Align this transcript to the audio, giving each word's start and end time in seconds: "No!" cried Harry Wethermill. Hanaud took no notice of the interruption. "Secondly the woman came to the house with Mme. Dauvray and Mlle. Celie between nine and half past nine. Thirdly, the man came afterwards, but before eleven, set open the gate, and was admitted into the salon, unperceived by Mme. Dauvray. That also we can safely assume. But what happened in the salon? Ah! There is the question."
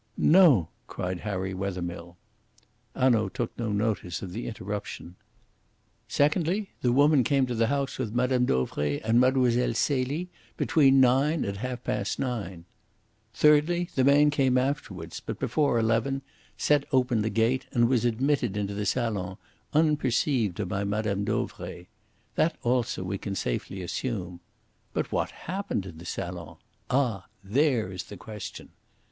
"No!" 0.17 0.69
cried 0.87 1.19
Harry 1.19 1.53
Wethermill. 1.53 2.17
Hanaud 2.95 3.29
took 3.35 3.55
no 3.59 3.71
notice 3.71 4.23
of 4.23 4.33
the 4.33 4.47
interruption. 4.47 5.13
"Secondly 6.07 6.71
the 6.81 6.91
woman 6.91 7.23
came 7.23 7.45
to 7.45 7.53
the 7.53 7.67
house 7.67 7.99
with 7.99 8.11
Mme. 8.11 8.45
Dauvray 8.47 8.99
and 9.01 9.19
Mlle. 9.19 9.75
Celie 9.75 10.31
between 10.57 10.99
nine 11.01 11.45
and 11.45 11.57
half 11.57 11.83
past 11.83 12.17
nine. 12.17 12.65
Thirdly, 13.35 13.89
the 13.93 14.03
man 14.03 14.31
came 14.31 14.57
afterwards, 14.57 15.19
but 15.19 15.37
before 15.37 15.77
eleven, 15.77 16.23
set 16.57 16.83
open 16.91 17.21
the 17.21 17.29
gate, 17.29 17.67
and 17.71 17.87
was 17.87 18.03
admitted 18.03 18.57
into 18.57 18.73
the 18.73 18.87
salon, 18.87 19.37
unperceived 19.71 20.67
by 20.67 20.83
Mme. 20.83 21.23
Dauvray. 21.25 21.85
That 22.33 22.57
also 22.63 23.03
we 23.03 23.19
can 23.19 23.35
safely 23.35 23.83
assume. 23.83 24.39
But 24.93 25.11
what 25.11 25.29
happened 25.45 25.85
in 25.85 25.99
the 25.99 26.05
salon? 26.05 26.57
Ah! 26.89 27.27
There 27.43 27.91
is 27.91 28.05
the 28.05 28.17
question." 28.17 28.69